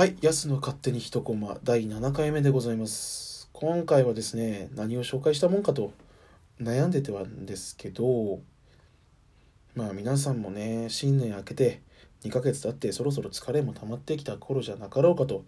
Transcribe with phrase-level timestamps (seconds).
[0.00, 3.50] はい、安の勝手に一コマ第7回目でございます。
[3.52, 5.92] 今回はですね、何を紹介したもんかと
[6.58, 8.40] 悩んでてはんですけど、
[9.74, 11.82] まあ皆さんもね、新年明けて
[12.24, 15.44] 2ヶ月経ってそろそろ疲れも溜まってきた頃じゃなかろうかと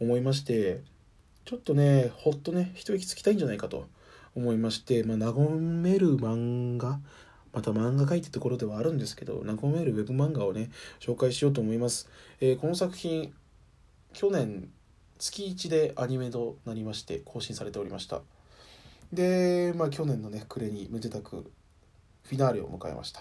[0.00, 0.84] 思いまして、
[1.44, 3.88] ちょっとね、ほっとね、一息つきたいんじゃないかと
[4.36, 7.00] 思いまして、まあ和める漫画、
[7.52, 10.70] また漫画描いてところではあるんですけど、和めるウェブ漫画をね、
[11.00, 12.08] 紹介しようと思います。
[12.40, 13.34] えーこの作品、
[14.16, 14.70] 去年
[15.18, 18.22] 月1でアニメとなりまして更新されておりました。
[19.12, 21.52] でまあ去年のね暮れにめでたく
[22.24, 23.20] フィナーレを迎えました、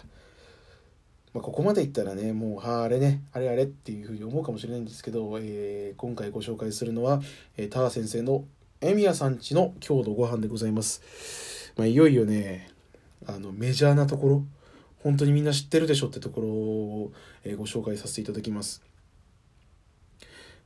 [1.33, 7.21] まあ、ここまでいったらねもうあれねあれあれっていうふうに思うかもしれないんですけど、えー今回ご紹介するのは、
[7.57, 8.45] えー、ター先生の
[8.79, 12.71] エミヤさんちの郷土ご飯でございます、まあ、いよいよね
[13.27, 14.43] あのメジャーなところ
[15.03, 17.11] 本当にみんな知ってるでしょってところを、
[17.43, 18.94] えーご紹介させていただきます。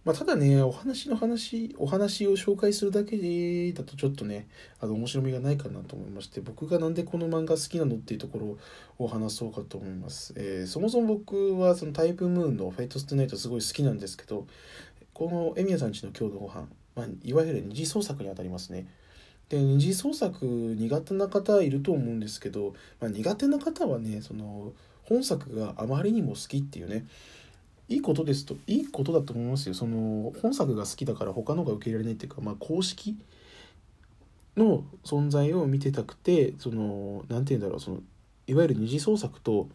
[0.05, 4.47] まあ、ただね、お話の話、お話を紹介するだけでだとちょっとね、
[4.79, 8.57] あの面白みがないかなと思いまして、僕がなんでこの漫画好きなのっていうところ
[8.97, 10.33] を話そうかと思います。
[10.37, 14.47] えーそもそも僕はそのタイプムーンのフェイトストゥナイトすごい好きなんですけど、
[15.13, 18.87] このエミヤさんちの郷土ご飯、まあ、いわゆる二次創作にあたりますね。
[19.49, 24.71] で二次創作苦手な方いると思うんですけど、まあ、苦手な方はねその
[25.03, 27.05] 本作があまりにも好きっていうね
[27.89, 29.73] いいことですといいことだと思いますよ。
[29.73, 33.17] その本作が好きだから他のが受け入れられないっていうか、まあ、公式
[34.55, 37.97] の存在を見てたくてそのなんて言うんだろうその
[38.47, 39.67] いわゆる二次創作と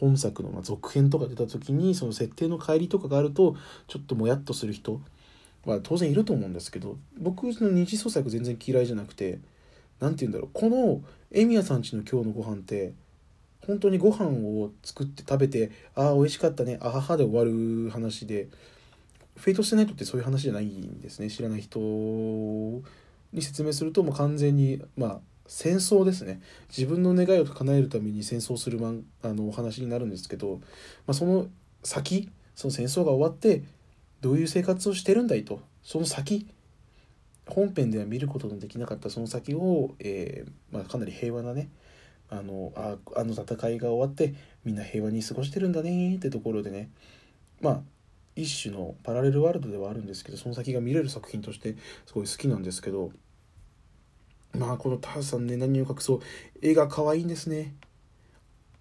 [0.00, 3.56] 本作のま続編とか出た時にその設定の乖離とかがあると
[3.88, 5.00] ちょっともやっとする人
[5.64, 9.38] は当然いると思うんですけど僕の二次創作全然嫌いじゃなくて
[10.00, 11.00] なんて言うんだろうこの
[11.32, 12.92] エミヤさんちの今日のご飯って
[13.66, 18.48] 本当にご飯を作って食べてああ美味しかったねあははで終わる話で
[19.36, 26.40] フェイトしてないとってそういう話じゃないんですね知らない人に説明するともう完全にまあ戦争ですね。
[26.76, 30.56] 自分の願いを叶えるために戦争するマンあのお話になるんですけど、
[31.06, 31.46] まあ、その
[31.82, 33.62] 先その戦争が終わって
[34.20, 36.48] どういう生活をしてるんだいとその先
[37.46, 41.68] 本編では見ることのできなかったその先を、えーまあ、かなり平和なね
[42.28, 46.90] あのああの戦いが終わってみんな平和に過ごしてるんだねってところでね。
[47.60, 47.80] まあ
[48.34, 53.10] 一種のパラレルワールドではあるんですけどその先が見れる作品としてすごい好きなんですけど
[54.52, 56.20] まあこのターさんね何を隠そう。
[56.60, 57.74] 絵が可愛いんですね。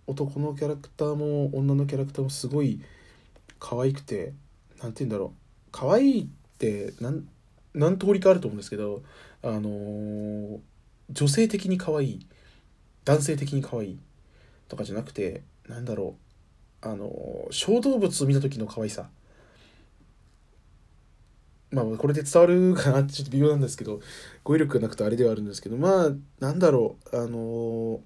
[0.07, 2.81] 男のキャラクターも女のキャラクターもすごい
[3.59, 4.33] 可愛くて
[4.81, 5.39] なんて言うんだろう。
[5.71, 7.27] 可愛いってなん
[7.73, 9.03] 何通りかあると思うんですけど
[9.41, 10.59] あのー
[11.11, 12.27] 女性的に可愛い。
[13.05, 13.99] 男性的に可愛い
[14.67, 16.15] とかじゃなくてなんだろ
[16.83, 19.09] うあの小動物を見た時の可愛さ。
[21.71, 23.99] まあこれで伝わるかなってちょっと微妙なんですけど
[24.43, 28.01] 語彙力がなくてあれではあるんですけどまあなんだろうあの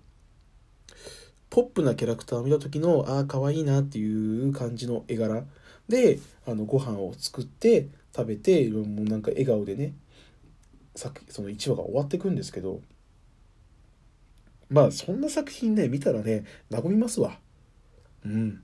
[1.49, 5.43] ポップなキャラクターを見た時のああ可愛いなっていう感じの絵柄。
[5.87, 9.93] であのご飯を作って食べてもうなんか笑顔でね
[10.95, 12.81] 作その1話が終わっていくんですけど
[14.69, 17.37] まあそんな作品ね見たらね和みますわ。
[18.25, 18.61] うん。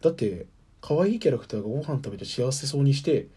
[0.00, 0.46] だって
[0.80, 3.28] 可愛いキャラクターがご飯食べて幸せそうにして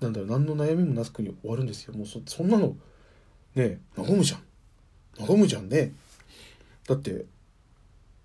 [0.00, 1.94] なんだろう何の悩みもなくに終わるんですよ。
[1.94, 2.76] もうそそんなの
[3.54, 4.42] ね和むじゃん。
[5.28, 5.92] 和むじゃんね。
[6.88, 7.26] だって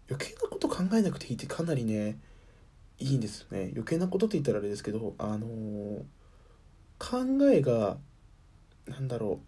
[0.09, 2.19] 余計なこと考えなくていいってかなりね
[2.99, 3.69] いいんですよね。
[3.73, 6.01] 余計なことって言ったらあれですけどあのー
[6.99, 7.17] 考
[7.51, 7.97] えが
[8.87, 9.39] なんだろ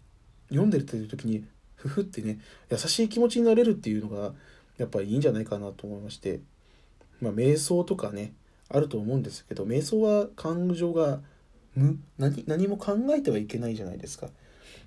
[0.50, 1.46] う読んでるっていう時に
[1.88, 2.38] ふふってね
[2.70, 4.32] 優しい気持ちになれるっていうのが
[4.78, 6.40] やっぱりいいんじゃないかなと思いまして。
[7.20, 8.32] まあ瞑想とかね
[8.68, 11.20] あると思うんですけど瞑想は感情が
[11.74, 14.28] 無何何も考えてはいけないじゃないですか。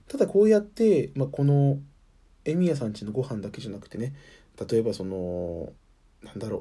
[0.07, 1.79] ただこうやって、まあ、この
[2.45, 4.13] エミヤさんちのご飯だけじゃなくてね
[4.69, 5.73] 例えばその
[6.23, 6.59] なんだろ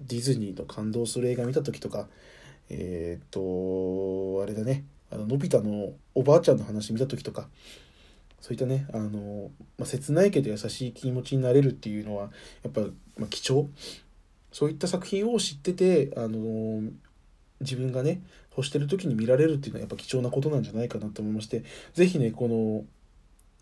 [0.00, 2.08] うディズニーの感動する映画見た時とか
[2.70, 7.48] えーっとあれだねあののび太のおばあちゃんの話見た時とか
[8.44, 12.24] そういったねあの、まあ、切ないけど優しい気持ちになれるっていうのは
[12.62, 12.82] やっぱ、
[13.16, 13.70] まあ、貴重
[14.52, 16.82] そういった作品を知っててあの
[17.62, 18.20] 自分がね
[18.54, 21.64] 欲してる時に見られるっていうのはやっぱ貴重なことなんじゃないかなと思いまして
[21.94, 22.84] 是非ねこの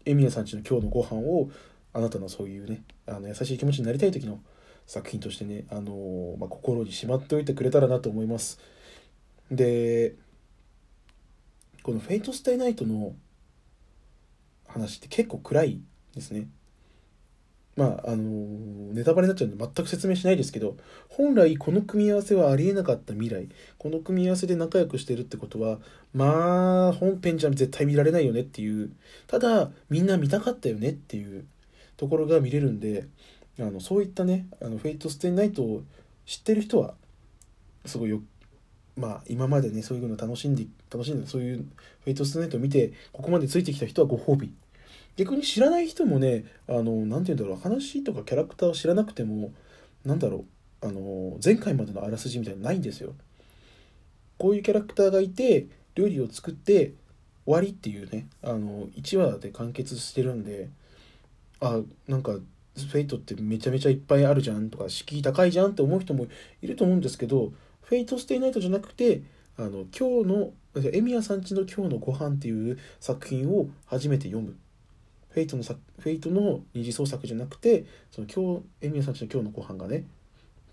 [0.05, 1.49] エミヤさんちの今日のご飯を
[1.93, 4.41] あなたのそういうねあの優しい気持ちになりたい時の
[4.89, 8.59] 作品としてね、あのまあ、心にしまっておいてくれたらなと思います。
[9.49, 10.17] で
[11.85, 13.15] この「フェイト・ステイ・ナイト」の
[14.73, 15.81] 話って結構暗い
[16.15, 16.49] ですね。
[17.77, 18.23] まああの
[18.93, 20.77] ネタバレになっちゃうんで全く説明しないですけど
[21.09, 23.49] 本来この組み合わせはありえなかった未来。
[23.79, 25.79] この組み合わせで仲良くしてるってことは
[26.13, 28.91] まあ本編じゃ絶対見られないよねっていう。
[29.27, 31.45] ただみんな見たかったよねっていう。
[32.03, 33.07] ところが見れるんで
[33.61, 35.83] あのそういったねあのフェイト・ステイ・ナイトを
[36.27, 36.95] 知ってる人は
[37.87, 38.23] すごいよ
[38.97, 44.53] まあ今までねそういうの楽しんで楽しんでそういうフェイト・ステイ・ナイトを見てここまでついてきた人はご褒美。
[45.17, 49.53] 逆に知らない人もねあの何て言うんだろう話とかキャラクターを知らなくても
[50.05, 50.45] なんだろ
[50.83, 53.15] うあの前回までのあらすじみたいなのないんですよ。
[54.39, 56.95] こういうキャラクターがいて料理を作って
[57.45, 60.69] 終わりっていうねあの1話で完結してるんで
[61.61, 66.27] あなんかフェイトってめちゃめちゃいっぱいあるじゃんとか敷居高いじゃんって思う人も
[66.63, 69.23] いると思うんですけどフェイト・ステイ・ナイトじゃなくて
[69.59, 70.53] あの今日の
[70.93, 74.57] エミヤさんちの今日のご飯っていう作品を初めて読む
[75.33, 80.05] フェイトのフェイトの二次創作じゃなくてその今日エミヤさんちの今日のご飯がね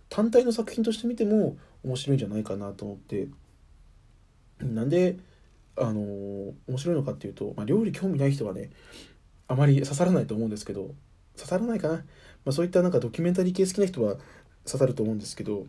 [0.09, 3.27] 単体の作品として見ても面白いんじゃないかなと思って。
[4.61, 5.17] なんで
[5.77, 8.69] あのー、面白いのかっていうと、まあ、料理興味ない人はね
[9.47, 10.93] あまり刺さらないと思うんですけど
[11.37, 12.01] 刺さらないかな、ま
[12.47, 14.15] あ、そういったなんかドキュメンタリー系好きな人は
[14.65, 15.65] 刺さると思うんですけど、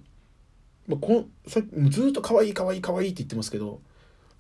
[0.89, 1.61] まあ、こさ
[1.91, 3.81] ずっと可愛い可愛い可愛いって言ってますけど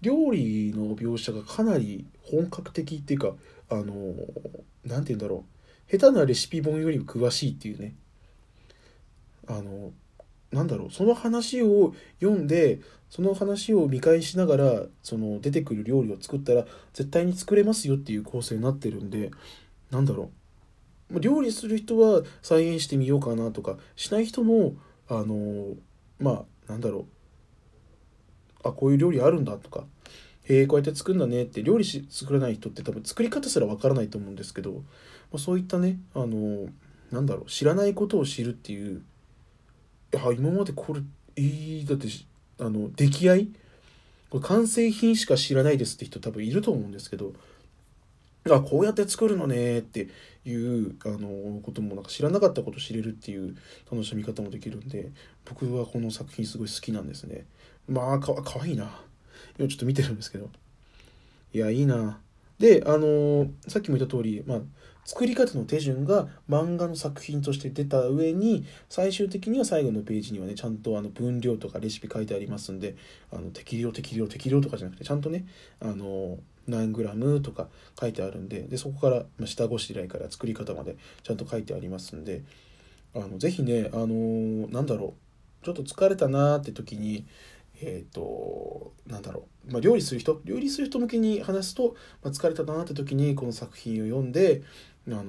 [0.00, 3.34] 料理の描写がかなり本格的っていうか
[3.68, 4.14] あの
[4.84, 5.44] 何て言うんだろ
[5.88, 5.98] う。
[5.98, 7.94] 下手なレシピ本より詳しいっていうね。
[9.48, 9.92] あの
[10.52, 10.90] なんだろう。
[10.90, 19.30] その話を読んでその話を見返しながらその出てくる料理を作ったら絶対に作れますよっていう構成になってるんで
[19.90, 20.30] なんだろ
[21.12, 21.20] う。
[21.20, 24.74] 料理する人は再現してみようかなとかしない人も
[25.08, 25.74] あの
[26.20, 27.19] まあなんだろう。
[28.62, 29.84] あこういう料理あるんだとか。
[30.48, 34.80] え、こうやって作るんだねって料理し作らない人って多分作り方すらわからないと思うんですけど、ま
[35.34, 36.68] あ、そういったねあの
[37.12, 39.02] なんだろう知らないことを知るっていう。
[40.12, 41.00] いや今までこれ
[41.36, 42.08] えー、だって
[42.58, 43.48] あの出来合い？
[44.30, 47.32] これ完成品しか知らないですって人多分いると思うんですけど。
[48.50, 50.08] あこうやって作るのねって
[50.44, 53.56] いうあのこともなんか知らなかったこと知れるっていう
[53.90, 55.10] 楽しみ方もできるんで
[55.44, 57.44] 僕はこの作品すごい好きなんですね
[57.88, 59.00] まあかかわいいな
[59.58, 60.48] 今ちょっと見てるんですけど。
[61.52, 62.20] いや、いいな。
[62.58, 64.60] で、あの、さっきも言った通り、まあ、
[65.04, 72.94] 作り方の手順が漫画の作品として出た上に最終的には最後のページにはねちゃんとあの分量とかレシピ書いてありますんで
[73.32, 75.46] あの適量適量適量とかじゃなくてちゃんとね
[75.80, 76.38] あの
[76.70, 77.68] 何グラムとか
[77.98, 82.42] 書いてあるんででそこから、ま下ごしらえから作り方までちゃんと書いてありますんで
[83.14, 85.14] あのぜひねあのー、なんだろ
[85.62, 87.26] うちょっと疲れたなって時に
[87.82, 94.62] えっ、ー、となんだろう、まあ、料理する人料理する人向けに話すと、まあ、疲れたなって時にこの作品を読んで
[95.08, 95.24] あの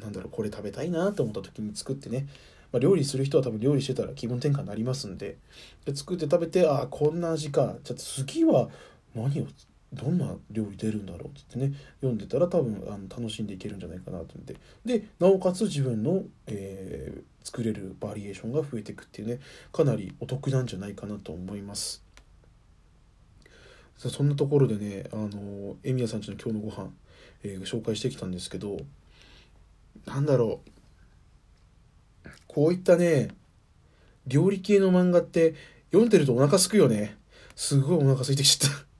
[0.00, 2.26] なんだろうこれ食べたいなと思った時に作ってね、
[2.72, 5.36] ま、料理する人は多分料理してたら気分転換になりますんで
[5.84, 8.68] で作って食べてああこんな味かじゃあ次は
[9.14, 9.46] 何を
[9.92, 14.56] どんな料理出るんだろうってね読んでたら多分あの楽しんでいけるんじゃないかなと思って。
[14.84, 19.38] でなおかつ自分の、えー、作れるバリエーションが増えていくっていうね
[19.72, 22.02] かなりお得なんじゃないかなと思います。
[23.96, 26.90] そんなところでねあのエミヤさんちの今日のご飯、
[27.44, 28.76] えー、紹介してきたんですけど
[30.04, 30.70] なんだろう。
[32.48, 33.28] こういったね
[34.26, 35.54] 料理系の漫画って
[35.92, 37.16] 読んでるとお腹すくよね。
[37.54, 38.95] すごいお腹空いてきちゃった。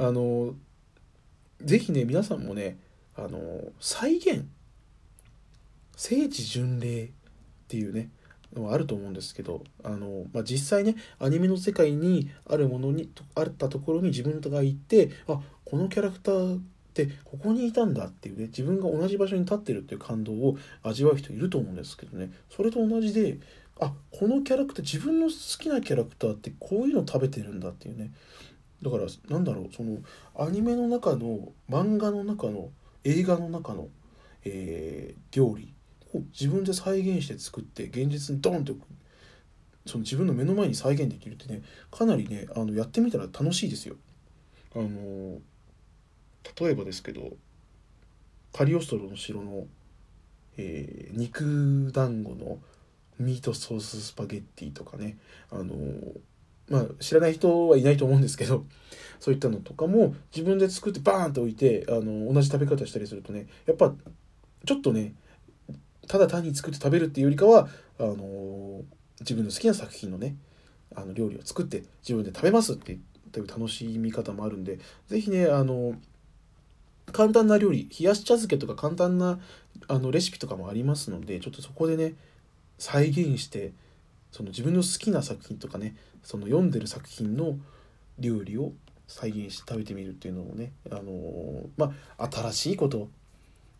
[0.00, 0.54] あの
[1.62, 2.78] 是非ね皆さんもね
[3.14, 3.38] あの
[3.80, 4.46] 再現
[5.94, 7.08] 聖地巡礼っ
[7.68, 8.08] ていうね
[8.54, 16.60] のはあると思うんですけどあの、まあ、実際ねアニメの世界にあるものにあったところに自分が行ってあこのキャラクターっ
[16.94, 22.32] てここにいたんだっていうね自分が同じ場所に立ってるっていう感動を味わう人いると思うんですけどね。
[22.48, 23.38] それと同じで
[23.78, 28.12] あこのキャラクター自分の好きなキャラクターってこういうの食べてるんだっていうね。
[28.82, 29.98] だからなんだろうその
[30.36, 32.70] アニメの中の漫画の中の
[33.04, 33.88] 映画の中の、
[34.44, 35.72] えー、料理
[36.14, 38.72] を自分で再現して作って現実にドンって
[39.86, 43.96] その自分の目の前に再現できるってねかなりねあのやってみたら楽しいですよ。
[44.74, 45.40] あの
[46.60, 47.32] 例えばですけど
[48.52, 49.66] カリオストロの城の、
[50.56, 52.58] えー、肉団子の
[53.18, 55.18] ミートソーススパゲッティとかね
[55.50, 55.74] あの
[56.70, 58.64] まあ知らない人はいないと思うんですけど
[59.20, 63.94] そういったのとかも自分で作ってバーンと置いてあの同じ食べ方したりするとねやっぱ
[64.64, 65.14] ちょっとね
[66.08, 68.82] ただ単に作って食べるっていうよりかはあの
[69.20, 70.36] 自分の好きな作品のね
[70.94, 72.98] あの料理を作って自分で食べますってい
[73.36, 75.94] う楽しみ方もあるんで是非ねあの
[77.12, 79.38] 簡単な料理冷やし茶漬けとか簡単な
[79.88, 82.14] あのレシピとかもありますのでちょっとそこでね
[82.78, 83.72] 再現して
[84.30, 87.56] その自分の好きな作品とかねその読んでる作品の
[88.18, 88.72] 料理を
[89.06, 93.08] 再現して食べてみるっていうのもね、あのー、まあ、新しいこと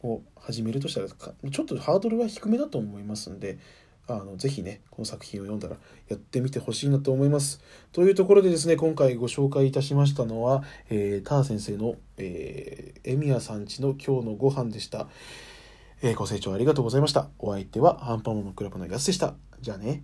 [0.02, 3.58] を始めるとしたらちょっとハードルは低めだと思いますんで
[4.08, 5.76] あのぜひねこの作品を読んだら
[6.08, 7.60] やってみてほしいなと思います。
[7.92, 15.06] というところでですね今回ご紹介いたしましたのは、えー、ター先生の、えー、エミヤさんちの今日のご飯でした。
[16.02, 17.28] えー、ご清聴ありがとうございました。
[17.38, 19.34] お相手はアンパンマンのクラブのやつでした。
[19.60, 20.02] じゃあね。